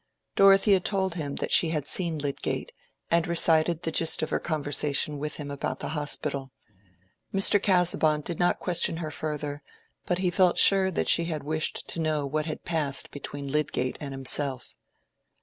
[0.35, 2.71] Dorothea told him that she had seen Lydgate,
[3.11, 6.51] and recited the gist of her conversation with him about the Hospital.
[7.31, 7.61] Mr.
[7.61, 9.61] Casaubon did not question her further,
[10.07, 13.97] but he felt sure that she had wished to know what had passed between Lydgate
[14.01, 14.73] and himself.